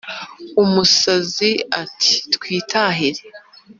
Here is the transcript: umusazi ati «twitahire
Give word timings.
umusazi 0.63 1.51
ati 1.81 2.13
«twitahire 2.33 3.21